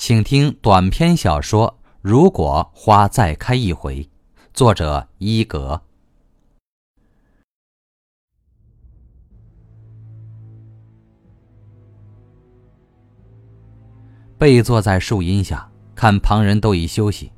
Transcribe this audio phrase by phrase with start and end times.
[0.00, 3.96] 请听短篇小说《如果花再开一回》，
[4.54, 5.82] 作者伊格。
[14.38, 17.30] 背坐在树荫下，看旁人都已休息，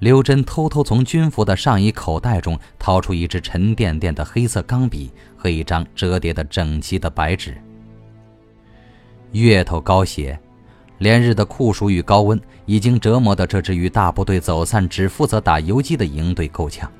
[0.00, 7.56] 刘真偷偷从军服的上衣口袋中掏出一支沉甸甸的黑色钢笔和一张折叠的整齐的白纸。
[9.30, 10.36] 月头高斜。
[10.98, 16.90] 连日的酷暑与高温已经折磨得这支与大部队走散、只负责打游击的营队够呛。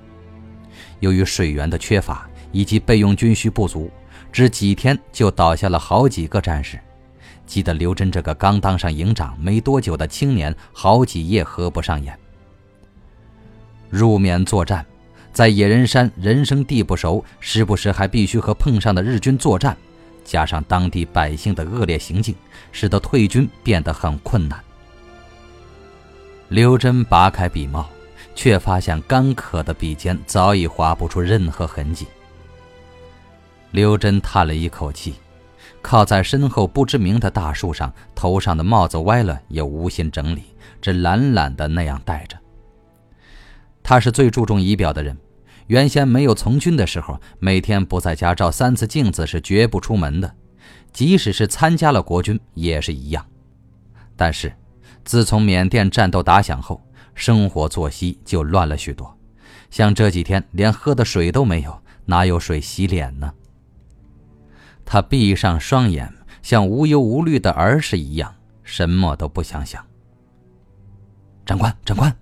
[1.01, 3.91] 由于水源的缺乏以及备用军需不足，
[4.33, 6.79] 只几天就倒下了好几个战士，
[7.47, 12.19] 急得刘真这个刚当上营长没多久的青年好几夜合不上眼。
[13.91, 14.85] 入缅作战，
[15.33, 19.77] 在野人山人生地不熟，时不时还必须和碰上的日军作战。
[20.25, 22.35] 加上当地百姓的恶劣行径，
[22.75, 24.63] 使得退军变得很困难。
[26.49, 27.89] 刘真拔开笔帽，
[28.35, 32.07] 却发现干渴的笔尖早已划不出任何痕迹。
[33.71, 35.15] 刘真叹了一口气，
[35.81, 40.43] 靠在身后不知名的大树上，头上的帽子歪了，也无心整理，
[40.83, 42.37] 只懒懒的那样戴着。
[43.83, 45.17] 他是最注重仪表的人。
[45.69, 50.31] 原先没有从军的时候，每天不在家照三次镜子是绝不出门的，
[50.95, 53.27] 即使是参加了国军也是一样。
[54.17, 54.51] 但是，
[55.05, 56.81] 自从缅甸战斗打响后，
[57.15, 59.15] 生活作息就乱了许多，
[59.71, 63.35] 像这几天连喝的水都没有，哪有水洗脸呢？
[64.85, 66.13] 他闭上双眼，
[66.43, 69.85] 像无忧无虑的儿时一样，什么都不想想。
[71.45, 72.17] 长官，长官，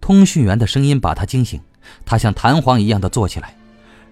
[0.00, 1.60] 通讯员的声音把他惊醒。
[2.04, 3.56] 他像弹簧一样的坐起来，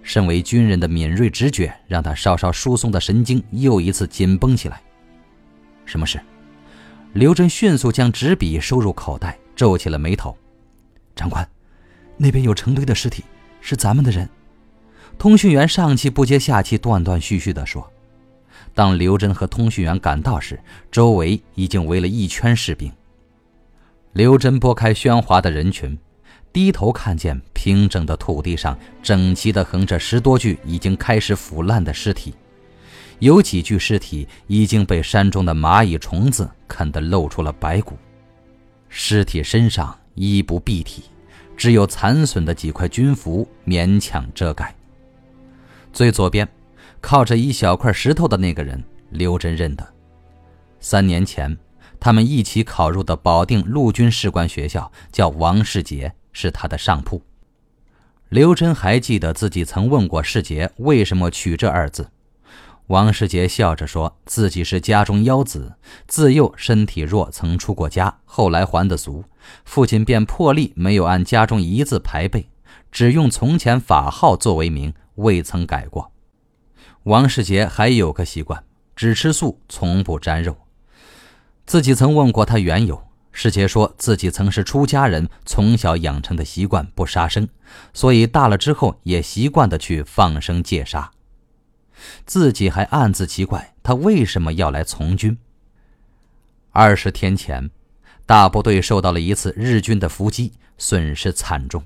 [0.04, 4.80] 身为军人的敏锐直觉让他稍稍疏松的神经又一次紧绷起来。
[5.84, 6.20] 什么事？
[7.14, 10.36] 刘真迅速将纸笔收入口袋，皱起了眉头。
[11.16, 11.48] 长官，
[12.16, 13.24] 那边有成堆的尸体，
[13.60, 14.28] 是咱们的人。
[15.16, 17.90] 通讯员上气不接下气，断断续续地说。
[18.74, 20.60] 当刘真和通讯员赶到时，
[20.90, 22.92] 周围已经围了一圈士兵。
[24.12, 25.96] 刘真拨开喧哗的人群。
[26.54, 32.32] 低头看见平整的土地上整齐地横着十多具已经开始腐烂的尸体，
[33.18, 37.98] 有几具尸体已经被山中的蚂蚁虫子啃得露出了白骨，
[38.88, 41.02] 尸体身上衣不蔽体，
[41.56, 44.72] 只有残损的几块军服勉强遮盖。
[45.92, 46.48] 最左边，
[47.00, 49.84] 靠着一小块石头的那个人，刘真认得，
[50.78, 51.58] 三年前
[51.98, 56.14] 他们一起考入的保定陆军士官学校，叫王世杰。
[56.34, 57.22] 是他的上铺。
[58.28, 62.10] 刘真还记得自己曾问过世杰为什么取这二字。
[62.88, 69.24] 王世杰笑着说自己是家中幺子，自幼身体弱，曾出过家，后来还的俗，
[69.64, 72.50] 父亲便破例没有按家中一字排辈，
[72.92, 76.12] 只用从前法号作为名，未曾改过。
[77.04, 78.62] 王世杰还有个习惯，
[78.94, 80.54] 只吃素，从不沾肉。
[81.64, 83.02] 自己曾问过他缘由。
[83.36, 87.48] 世杰说自己曾是出家人，从小养成的习惯不杀生，
[87.92, 91.10] 所以大了之后也习惯的去放生戒杀。
[92.24, 95.36] 自己还暗自奇怪，他为什么要来从军？
[96.70, 97.70] 二十天前，
[98.24, 101.82] 大部队受到了一次日军的伏击，损失惨重。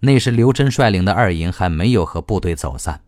[0.00, 3.00] 那时刘真率领的二营还没有和部队走散，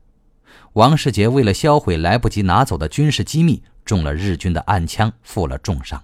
[0.75, 6.01] 王世杰为了销毁来不及拿走的军事机密，中了日军的暗枪，负了重伤。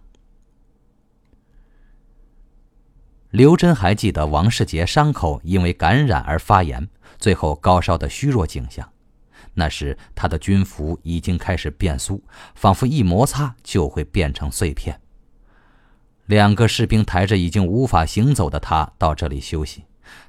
[3.31, 8.89] 刘真还记得王世杰伤口因为感染而发炎，最后高烧的虚弱景象。
[9.55, 12.21] 那时他的军服已经开始变酥，
[12.57, 15.01] 仿佛一摩擦就会变成碎片。
[16.27, 19.85] 两个士兵抬着已经无法行走的他到这里休息，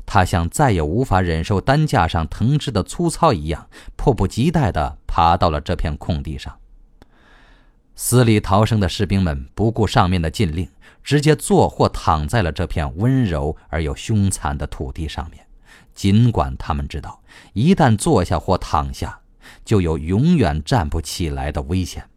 [0.05, 6.55] 他像再也无法忍受担架上藤枝的粗糙一样，迫不及待地爬到了这片空地上。
[7.95, 10.67] 死里逃生的士兵们不顾上面的禁令。
[11.03, 15.45] 直接坐或躺在了这片温柔而又凶残的土地上面，
[15.93, 17.21] 尽管他们知道，
[17.53, 19.21] 一旦坐下或躺下，
[19.65, 22.07] 就有永远站不起来的危险。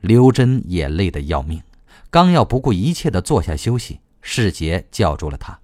[0.00, 1.62] 刘真也累得要命，
[2.10, 5.58] 刚要不顾一切的坐下休息，世杰叫住了他：“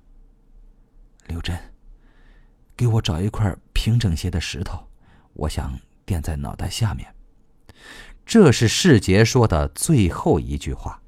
[1.27, 1.59] 刘真，
[2.77, 4.89] 给我找一块平整些的石头，
[5.35, 7.15] 我想垫在脑袋下面。”
[8.25, 11.00] 这是世杰说的最后一句话。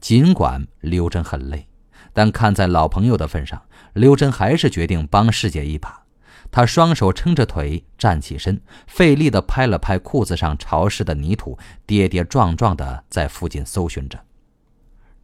[0.00, 1.66] 尽管刘真很累，
[2.12, 3.62] 但看在老朋友的份上，
[3.94, 6.02] 刘真还是决定帮师姐一把。
[6.50, 14.20] 他双手撑着腿站起身，费力地拍了拍裤子上潮湿的泥土，跌跌撞撞地在附近搜寻着。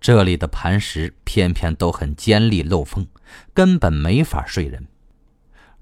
[0.00, 3.06] 这里的磐石偏偏都很尖利漏风，
[3.53, 4.87] 根本没法睡人。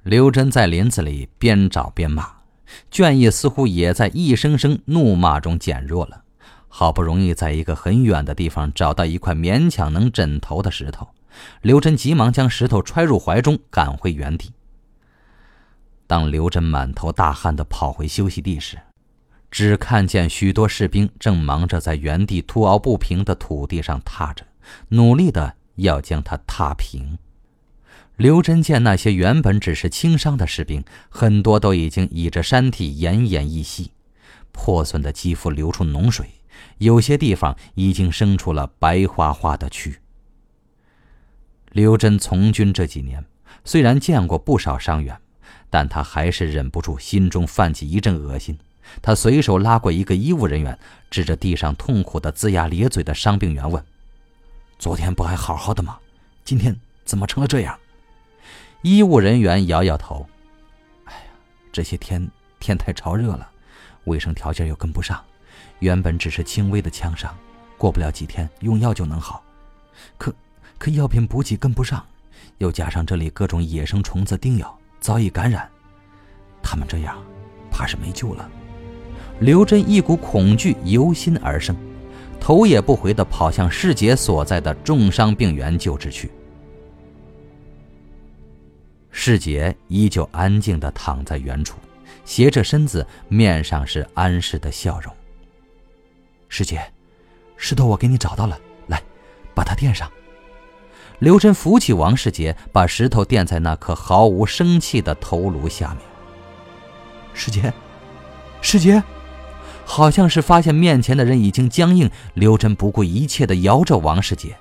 [0.02, 2.28] 刘真在林子里边找边骂，
[2.90, 6.24] 倦意似乎也在一声声怒骂中减弱了。
[6.78, 11.08] 好不容易在一个很远的地方找到一块勉强能枕头的石头，
[11.62, 14.52] 刘真急忙将石头揣入怀中，赶回原地。
[16.06, 18.76] 当刘真满头大汗地跑回休息地时，
[19.50, 24.44] 只看见许多士兵正忙着在原地凸凹不平的土地上踏着，
[24.88, 27.16] 努力的要将它踏平。
[28.18, 33.92] 刘真见那些原本只是轻伤的士兵，很多都已经倚着山体奄奄一息，
[34.52, 36.28] 破损的肌肤流出脓水，
[36.78, 39.96] 有些地方已经生出了白花花的蛆。
[41.72, 43.24] 刘真从军这几年，
[43.64, 45.20] 虽然见过不少伤员，
[45.68, 48.58] 但他还是忍不住心中泛起一阵恶心。
[49.02, 50.78] 他随手拉过一个医务人员，
[51.10, 53.84] 指着地上痛苦的龇牙咧嘴的伤病员问
[54.78, 55.98] ：“昨天不还好好的吗？
[56.44, 56.74] 今天
[57.04, 57.78] 怎么成了这样？”
[58.82, 60.26] 医务人员摇摇头
[61.04, 61.20] ：“哎呀，
[61.72, 62.30] 这些天
[62.60, 63.50] 天太潮热了，
[64.04, 65.22] 卫生条件又跟不上。
[65.80, 67.34] 原本只是轻微的枪伤，
[67.76, 69.42] 过不了几天用药就能好。
[70.16, 70.34] 可
[70.78, 72.04] 可药品补给跟不上，
[72.58, 75.68] 又加上这里各种野生虫子叮咬，早已感染。
[76.62, 77.16] 他们这样，
[77.70, 78.48] 怕是没救了。”
[79.40, 81.76] 刘真一股恐惧由心而生，
[82.40, 86.30] 头也不回地跑向世杰所在的重伤病员救治区。
[89.10, 91.78] 世杰依旧安静地躺在原处，
[92.24, 95.14] 斜着身子，面上是安适的笑容。
[96.48, 96.92] 师姐，
[97.56, 99.02] 石头我给你找到了，来，
[99.54, 100.10] 把它垫上。
[101.18, 105.98] 刘真扶起王世杰，把石头垫在那颗毫无生气的头颅下面。
[107.32, 107.72] 世杰，
[108.60, 109.02] 世杰。
[109.88, 114.56] 好像是发现面前的人已经僵硬，刘真不顾一切的摇着王世杰，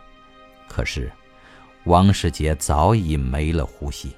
[0.70, 1.12] 可是
[1.86, 4.16] 王世杰早已没了呼吸。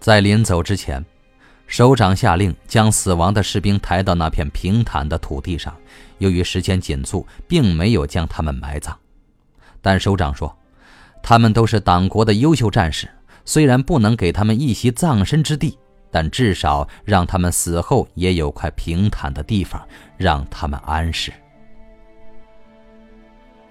[0.00, 1.04] 在临走之前，
[1.72, 5.74] 首长下令将死亡的士兵抬到那片平坦的土地上。
[6.18, 8.94] 由于时间紧促，并没有将他们埋葬。
[9.80, 10.54] 但首长说，
[11.22, 13.08] 他们都是党国的优秀战士，
[13.46, 15.78] 虽然不能给他们一席葬身之地。
[16.10, 19.82] 但至少让他们死后也有块平坦的地方，
[20.18, 21.32] 让他们安适。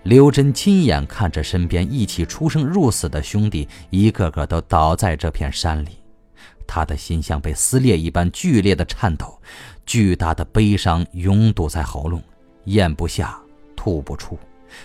[0.01, 5.89] 刘真亲眼看着身边一起出生入死的兄弟，一个个都倒在这片山里，
[6.71, 9.37] 他的心像被撕裂一般剧烈的颤抖，
[9.85, 12.23] 巨大的悲伤拥堵在喉咙，
[12.67, 13.37] 咽不下，
[13.75, 14.39] 吐不出，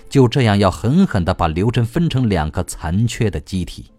[0.09, 3.93] 就这样要狠狠地把刘真分成两个残缺的机体。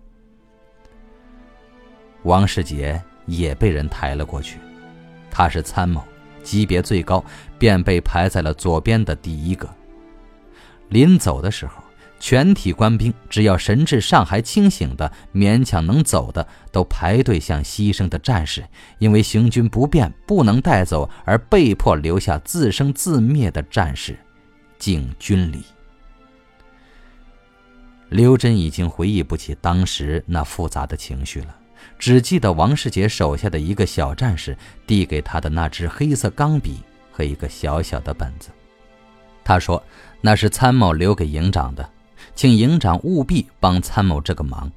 [2.24, 3.02] 王世杰。
[3.28, 4.58] 也被人抬了过去，
[5.30, 6.02] 他是参谋，
[6.44, 7.22] 级别最高，
[7.60, 9.70] 便被排在了左边的第一个。
[10.88, 11.84] 临走的时候，
[12.20, 18.66] 全体官兵只要神志尚还清醒的、勉强能走的，都排队向牺牲的战士，
[18.98, 24.18] 因为行军不便不能带走而被迫留下自生自灭的战士，
[24.80, 25.64] 敬军礼。
[28.10, 31.56] 刘真已经回忆不起当时那复杂的情绪了。
[32.00, 36.80] 只记得王世杰手下的一个小战士递给他的那支黑色钢笔
[37.12, 38.50] 和一个小小的本子，
[39.44, 39.82] 他说
[40.22, 41.88] 那是参谋留给营长的，
[42.38, 44.72] 请营长务必帮参谋这个忙。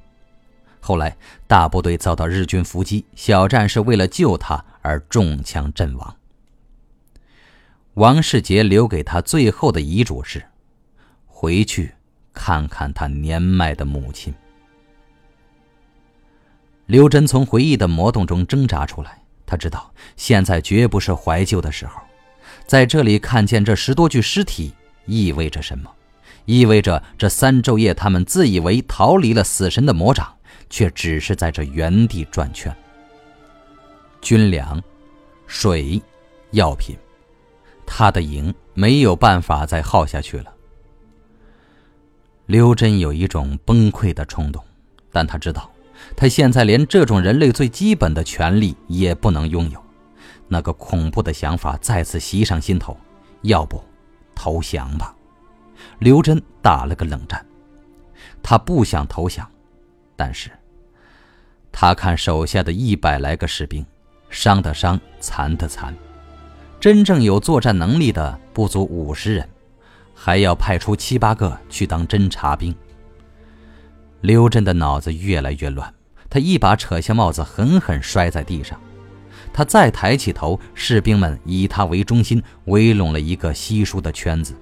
[0.79, 1.15] 后来
[1.45, 6.17] 大部队遭到日军伏击，小战士为了救他而中枪阵亡。
[7.93, 10.43] 王世杰留给他最后的遗嘱是：
[11.27, 11.93] 回去
[12.33, 14.33] 看看他年迈的母亲。
[16.87, 22.01] 刘真从回忆的魔洞中挣扎出来，他知道现在绝不是怀旧的时候，
[22.65, 24.73] 在这里看见这十多具尸体
[25.05, 25.93] 意味着什么？
[26.45, 30.33] 意味着这三昼夜，他们自以为逃离了死神的魔掌，
[30.69, 32.75] 却只是在这原地转圈。
[34.21, 34.81] 军粮、
[35.47, 36.01] 水、
[36.51, 36.95] 药品，
[37.85, 40.53] 他的营没有办法再耗下去了。
[42.45, 44.63] 刘真有一种崩溃的冲动，
[45.11, 45.69] 但他知道。
[46.17, 49.81] 他现在连这种人类最基本的权利也不能拥有，
[50.47, 52.97] 那个恐怖的想法再次袭上心头。
[53.43, 53.81] 要不，
[54.35, 55.15] 投降吧？
[56.01, 57.45] 刘真打了个冷战。
[58.41, 59.47] 他不想投降，
[60.15, 60.49] 但是，
[61.71, 63.85] 他看手下的一百来个士兵，
[64.27, 65.95] 伤的伤，残的残，
[66.79, 69.47] 真正有作战能力的不足五十人，
[70.15, 72.75] 还要派出七八个去当侦察兵。
[74.21, 75.93] 刘真的脑子越来越乱。
[76.31, 78.79] 他一把扯下帽子，狠狠摔在地上。
[79.53, 84.55] 他再抬起头，士兵们以他为中心围拢了一个稀疏的圈子，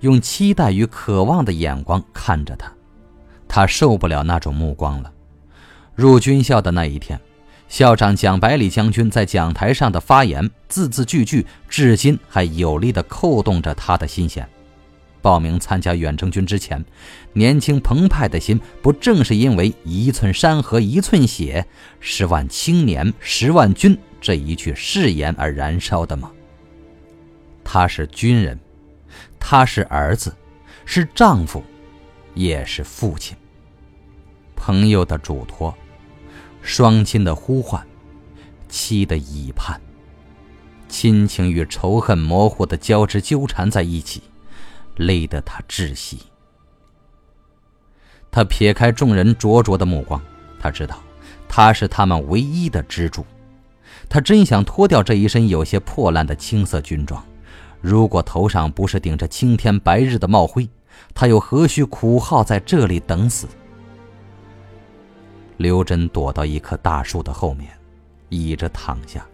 [0.00, 2.72] 用期待与渴望的眼光看着他。
[3.48, 5.12] 他受不了那种目光了。
[5.94, 7.20] 入军校的那一天，
[7.68, 14.48] 校长蒋百里将军在讲台上的发言，字字句句，至今还有力地扣动着他的心弦。
[15.22, 16.82] 报名参加远征军之前，
[17.34, 21.66] 年轻澎湃的心，不正是因为“一寸山河一寸血，
[21.98, 26.30] 十万青年十万军”这一句誓言而燃烧的吗？
[27.62, 28.58] 他是军人，
[29.40, 30.32] 他是儿子，
[30.84, 31.64] 是丈夫，
[32.34, 33.36] 也是父亲。
[34.54, 35.74] 朋友的嘱托，
[36.62, 37.84] 双亲的呼唤，
[38.68, 39.80] 妻的倚盼，
[40.86, 44.22] 亲情与仇恨模糊的交织纠缠在一起，
[44.96, 46.20] 累得他窒息。
[48.30, 50.22] 他撇开众人灼灼的目光，
[50.60, 51.00] 他知道，
[51.48, 53.26] 他是他们唯一的支柱。
[54.08, 57.24] 他真想脱掉这一身有些破烂的青色军装，
[57.80, 60.68] 如果头上不是顶着青天白日的帽徽，
[61.14, 63.46] 他又何须苦耗在这里等死？
[65.56, 67.70] 刘真躲到一棵大树的后面，
[68.28, 69.26] 倚着躺下。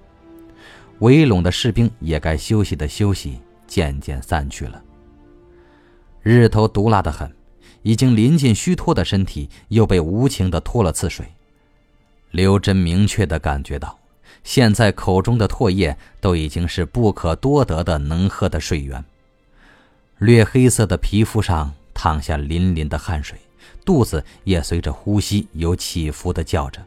[1.00, 4.82] 围拢的士兵也该休息的休息，渐渐散去了。
[6.22, 7.30] 日头毒辣的很，
[7.82, 11.26] 已经临近虚脱的身体又被无情的拖了次水。
[12.30, 13.98] 刘真明确的感觉到，
[14.44, 19.04] 现在口中的唾液都已经是不可多得的能喝的水源。
[20.18, 23.38] 略黑色的皮肤上淌下淋淋的汗水。
[23.84, 26.84] 肚子也随着呼吸有起伏的叫着，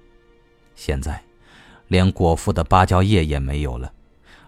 [0.75, 1.21] 现在，
[1.87, 3.91] 连果腹的芭蕉叶也没有了。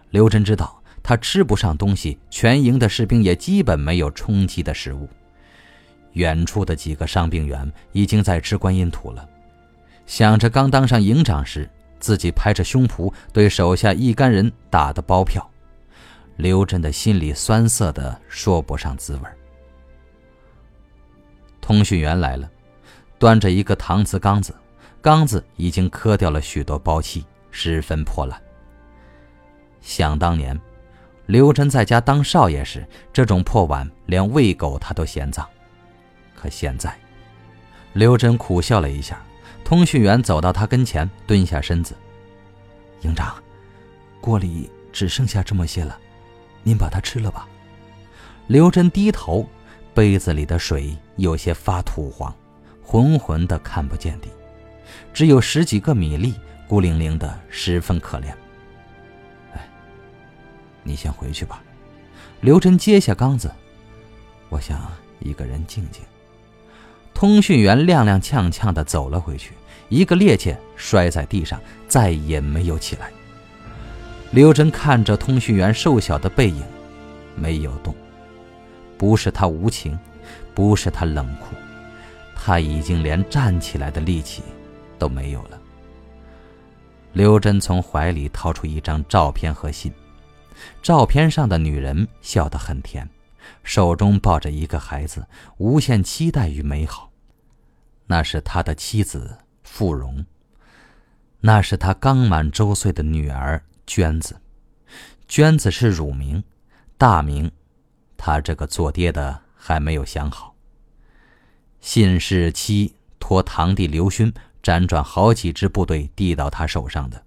[0.09, 5.07] 刘真知道他吃不上东西，全营的士兵也基本没有充饥的食物。
[6.13, 9.25] 远处的几个伤病员已经在吃观音土了。
[10.05, 11.69] 想着刚当上营长时，
[12.01, 15.49] 自己拍着胸脯对手下一干人打的包票，
[16.35, 19.21] 刘真的心里酸涩的说不上滋味。
[21.61, 22.49] 通讯员来了，
[23.19, 24.53] 端着一个搪瓷缸子，
[24.99, 28.41] 缸子已经磕掉了许多包漆，十分破烂。
[29.79, 30.59] 想当年，
[31.27, 35.47] 刘真在家当少爷时，这种破碗连喂狗他都嫌脏。
[36.35, 36.97] 可现在，
[37.93, 39.23] 刘真苦笑了一下。
[39.71, 41.95] 通讯员走到他跟前，蹲下身子
[43.03, 43.41] ：“营长，
[44.19, 45.97] 锅里只剩下这么些了，
[46.61, 47.47] 您把它吃了吧。”
[48.47, 49.47] 刘真低头。
[49.93, 52.35] 杯子里的水有些发土黄，
[52.83, 54.29] 浑浑的看不见底，
[55.13, 56.33] 只有十几个米粒，
[56.67, 58.27] 孤零零的，十分可怜。
[59.53, 59.69] 哎，
[60.83, 61.63] 你先回去吧。
[62.41, 63.49] 刘真接下缸子，
[64.49, 66.03] 我想一个人静静。
[67.13, 69.53] 通讯员踉踉跄跄的走了回去，
[69.91, 73.11] 一个趔趄摔在地上，再也没有起来。
[74.31, 76.63] 刘真看着通讯员瘦小的背影，
[77.35, 77.93] 没有动。
[78.97, 79.99] 不是他无情，
[80.53, 81.55] 不是他冷酷，
[82.37, 84.41] 他已经连站起来的力气
[84.97, 85.59] 都没有了。
[87.11, 89.91] 刘真从怀里掏出一张照片和信，
[90.81, 93.05] 照片上的女人笑得很甜，
[93.65, 97.11] 手中抱着一个孩子，无限期待与美好。
[98.07, 99.37] 那是他的妻子
[99.71, 100.25] 傅荣，
[101.39, 104.41] 那是他刚满周岁的女儿娟子，
[105.29, 106.43] 娟子是乳名，
[106.97, 107.49] 大名。
[108.17, 110.53] 他这个做爹的还没有想好。
[111.79, 117.23] 信是妻托堂弟刘勋辗转好几支部队递到他手上的。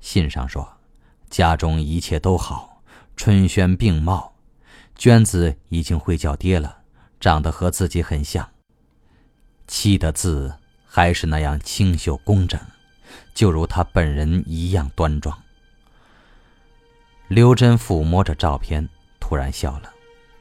[0.00, 0.78] 信上说，
[1.28, 2.82] 家中一切都好，
[3.14, 4.34] 春轩并茂，
[4.96, 6.78] 娟子已经会叫爹了，
[7.20, 8.48] 长得和自己很像。
[9.66, 10.56] 妻的字
[10.94, 12.60] 还是那样清秀工整，
[13.32, 15.42] 就如他本人一样端庄。
[17.28, 18.86] 刘真抚摸着照片。
[19.18, 19.90] 突然笑了，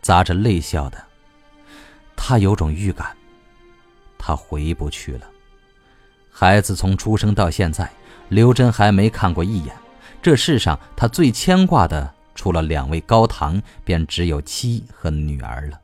[0.01, 1.01] 砸着泪笑的。
[2.17, 3.15] 他有种预感，
[4.17, 5.29] 他回不去了。
[6.29, 7.89] 孩子从出生到现在，
[8.27, 9.73] 刘真还没看过一眼。
[10.21, 15.79] 这世上，他最牵挂的，除了两位高堂，便只有妻和女儿了。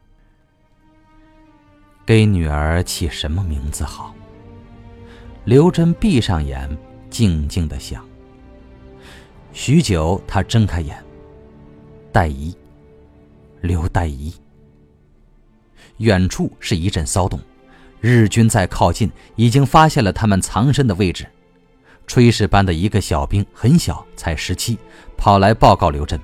[2.05, 4.13] 给女儿起什么名字好？
[5.47, 6.69] 刘真闭上眼，
[7.09, 8.05] 静静的想。
[9.53, 11.01] 许久，他睁开眼，
[12.11, 12.53] 戴怡。
[13.61, 14.33] 刘代仪。
[15.99, 17.39] 远处是一阵骚动，
[18.01, 21.25] 日军在靠近，已经发现了他们藏身的位置。
[22.05, 24.77] 炊事班的一个小兵很小，才十七，
[25.15, 26.19] 跑来报告刘真。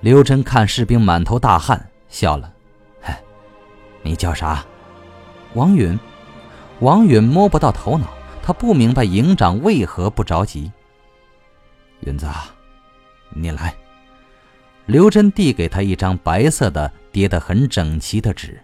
[0.00, 2.50] 刘真看士兵满头大汗，笑了
[3.02, 3.20] ：“嗨，
[4.02, 4.64] 你叫啥？”
[5.52, 6.00] 王允。
[6.80, 8.08] 王允摸不到头脑，
[8.42, 10.72] 他不明白营长为何不着急。
[12.00, 12.26] 云子，
[13.30, 13.74] 你来。
[14.86, 18.58] 刘真递给他一张白色的、叠得很整齐的纸，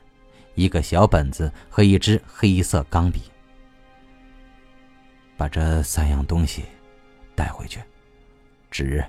[0.55, 3.21] 一个小本子和一支黑色钢笔。
[5.37, 6.65] 把这三样东西
[7.35, 7.81] 带回去。
[8.71, 9.05] 纸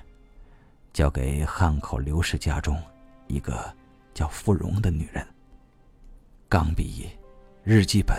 [0.92, 2.80] 交给汉口刘氏家中
[3.26, 3.74] 一个
[4.12, 5.26] 叫芙蓉的女人。
[6.48, 7.08] 钢笔、
[7.64, 8.16] 日记本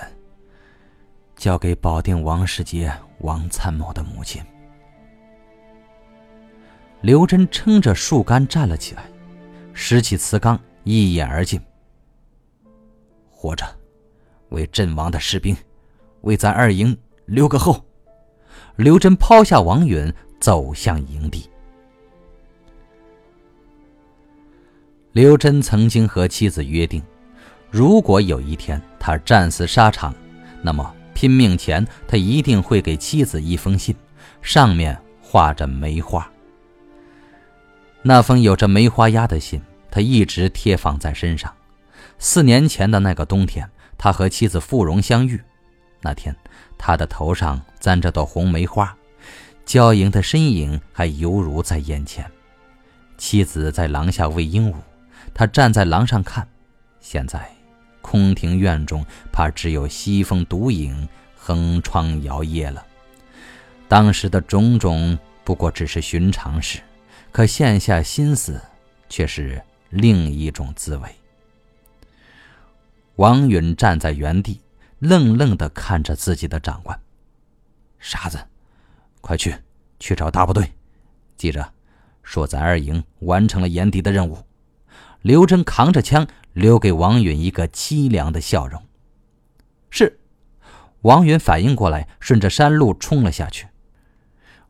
[1.39, 4.43] 交给保定王世杰王参谋的母亲。
[7.00, 9.10] 刘真撑着树干站了起来，
[9.74, 11.60] 拾起瓷缸，一饮而尽。
[13.31, 13.65] 活着，
[14.50, 15.55] 为阵亡的士兵，
[16.22, 17.81] 为咱二营留个后。
[18.75, 21.50] 刘真抛下王允，走向营地。
[25.13, 27.01] 刘真曾经和妻子约定，
[27.72, 30.13] 如果有一天他战死沙场，
[30.62, 33.96] 那么拼命前他一定会给妻子一封信，
[34.42, 36.30] 上面画着梅花。
[38.01, 39.62] 那封有着梅花压的信，
[39.92, 41.54] 他一直贴放在身上。
[42.18, 45.39] 四年前的那个冬天，他和妻子傅蓉相遇。
[46.01, 46.36] 那天，
[46.78, 48.96] 他的头上簪着朵红梅花，
[49.66, 52.25] 娇莹的身影还犹如在眼前。
[53.18, 54.75] 妻子在廊下喂鹦鹉，
[55.34, 56.48] 他站在廊上看。
[57.01, 57.50] 现在，
[58.01, 62.86] 空庭院中怕只有西风独影，横窗摇曳了。
[63.88, 66.79] 当时的种种不过只是寻常事。
[67.32, 68.60] 可现下心思，
[69.08, 71.08] 却是另一种滋味。
[73.18, 74.62] 王允站在原地，
[74.98, 77.00] 愣愣地看着自己的长官。
[78.00, 78.39] 傻子，
[79.22, 79.56] 快去，
[80.00, 80.72] 去找大部队，
[81.38, 81.72] 记着，
[82.24, 84.38] 说咱二营完成了掩敌的任务。
[85.22, 88.82] 刘真扛着枪，留给王允一个凄凉的笑容。
[89.90, 90.20] 是，
[91.02, 93.68] 王允反应过来，顺着山路冲了下去。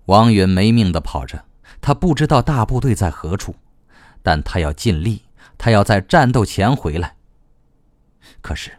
[0.05, 1.45] 王允没命的跑着。
[1.81, 3.55] 他不知道大部队在何处，
[4.21, 5.21] 但他要尽力，
[5.57, 7.15] 他要在战斗前回来。
[8.41, 8.71] 可是，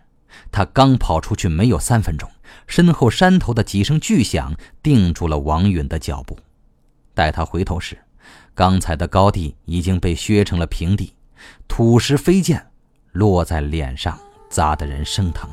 [0.53, 2.29] 他刚跑出去没有三分钟，
[2.67, 6.39] 身后山头的几声巨响定住了王允的脚步。
[7.15, 7.97] 待他回头时，
[8.55, 11.15] 刚才的高地已经被削成了平地，
[11.69, 12.61] 土石飞溅，
[13.13, 15.49] 落在脸上，砸得人生疼。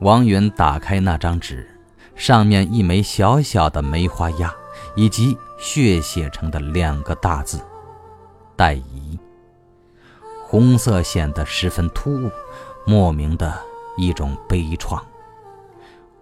[0.00, 1.68] 王允打开那张纸，
[2.14, 4.54] 上面一枚小小的梅花压。
[4.94, 7.60] 以及血写成的两个大字
[8.56, 9.18] “待移”，
[10.42, 12.30] 红色显得十分突兀，
[12.86, 13.54] 莫名的
[13.96, 15.00] 一种悲怆。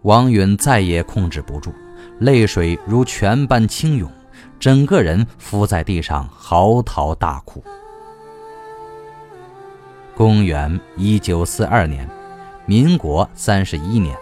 [0.03, 1.73] 王允再也控制不住，
[2.19, 4.11] 泪水如泉般倾涌，
[4.59, 7.63] 整个人伏在地上嚎啕大哭。
[10.19, 12.11] 公元一九四二年，
[12.67, 14.19] 民国三十一年，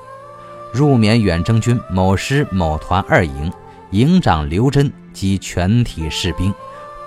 [0.71, 3.51] 入缅远征军某师某团二营。
[3.93, 6.53] 营长刘真及全体士兵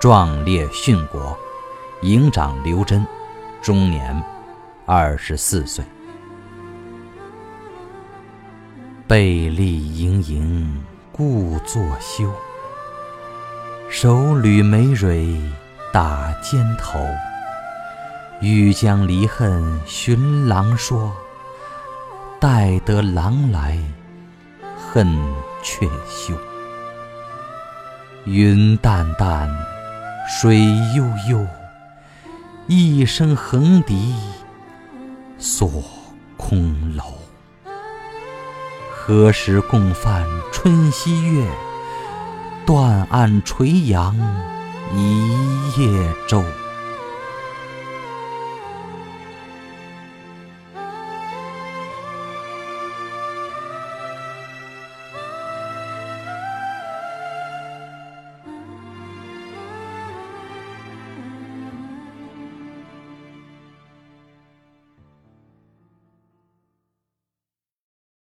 [0.00, 1.38] 壮烈殉国。
[2.02, 3.06] 营长刘真，
[3.62, 4.20] 终年
[4.86, 5.84] 二十四岁。
[9.06, 12.28] 背立盈盈故作羞，
[13.88, 15.40] 手捋梅蕊
[15.92, 16.98] 打肩头。
[18.40, 21.12] 欲将离恨寻郎说，
[22.40, 23.78] 待得郎来
[24.78, 25.06] 恨
[25.62, 26.34] 却休。
[28.24, 29.50] 云淡淡，
[30.26, 30.58] 水
[30.96, 31.46] 悠悠，
[32.66, 34.14] 一声横笛
[35.36, 35.70] 锁
[36.38, 37.04] 空楼。
[38.90, 41.46] 何时共泛春溪月？
[42.64, 44.16] 断岸垂杨
[44.94, 46.42] 一叶舟。